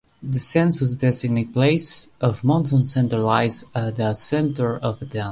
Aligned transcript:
The 0.23 0.39
census-designated 0.39 1.53
place 1.53 2.09
of 2.19 2.43
Monson 2.43 2.85
Center 2.85 3.19
lies 3.19 3.71
at 3.75 3.97
the 3.97 4.15
center 4.15 4.75
of 4.79 4.97
the 4.97 5.05
town. 5.05 5.29